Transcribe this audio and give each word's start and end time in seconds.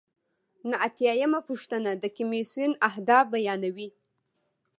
نهه 0.69 0.79
اتیا 0.87 1.13
یمه 1.21 1.39
پوښتنه 1.49 1.91
د 1.95 2.03
کمیسیون 2.17 2.71
اهداف 2.89 3.25
بیانوي. 3.33 3.89